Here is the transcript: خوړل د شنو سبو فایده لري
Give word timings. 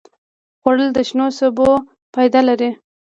خوړل 0.61 0.89
د 0.93 0.99
شنو 1.07 1.27
سبو 1.39 1.69
فایده 2.13 2.41
لري 2.49 2.69